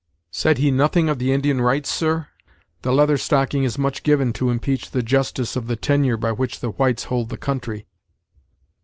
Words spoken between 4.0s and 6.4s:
given to impeach the justice of the tenure by